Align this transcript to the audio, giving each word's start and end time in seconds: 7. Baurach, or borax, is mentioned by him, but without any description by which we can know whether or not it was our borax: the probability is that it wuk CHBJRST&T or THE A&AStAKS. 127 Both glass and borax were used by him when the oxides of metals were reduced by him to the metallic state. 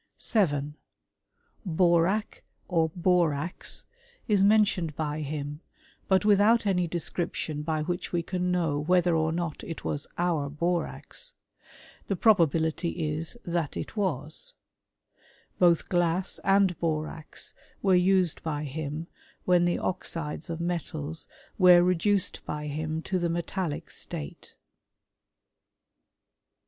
7. 0.17 0.73
Baurach, 1.63 2.41
or 2.67 2.89
borax, 2.95 3.85
is 4.27 4.41
mentioned 4.41 4.95
by 4.95 5.21
him, 5.21 5.59
but 6.07 6.25
without 6.25 6.65
any 6.65 6.87
description 6.87 7.61
by 7.61 7.83
which 7.83 8.11
we 8.11 8.23
can 8.23 8.49
know 8.51 8.79
whether 8.79 9.15
or 9.15 9.31
not 9.31 9.63
it 9.63 9.85
was 9.85 10.07
our 10.17 10.49
borax: 10.49 11.33
the 12.07 12.15
probability 12.15 13.11
is 13.13 13.37
that 13.45 13.77
it 13.77 13.95
wuk 13.95 14.25
CHBJRST&T 14.29 14.53
or 15.59 15.69
THE 15.69 15.69
A&AStAKS. 15.69 15.85
127 15.85 15.85
Both 15.85 15.89
glass 15.89 16.39
and 16.43 16.79
borax 16.79 17.53
were 17.83 17.93
used 17.93 18.41
by 18.41 18.63
him 18.63 19.05
when 19.45 19.65
the 19.65 19.77
oxides 19.77 20.49
of 20.49 20.59
metals 20.59 21.27
were 21.59 21.83
reduced 21.83 22.43
by 22.47 22.65
him 22.65 23.03
to 23.03 23.19
the 23.19 23.29
metallic 23.29 23.91
state. 23.91 24.55